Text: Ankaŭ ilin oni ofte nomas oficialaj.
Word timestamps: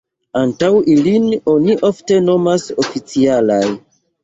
Ankaŭ 0.39 0.69
ilin 0.93 1.27
oni 1.53 1.77
ofte 1.91 2.19
nomas 2.31 2.67
oficialaj. 2.87 3.63